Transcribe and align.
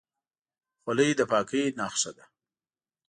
خولۍ 0.81 1.09
د 1.19 1.21
پاکۍ 1.31 1.63
نښه 1.79 2.11
ده. 2.17 2.25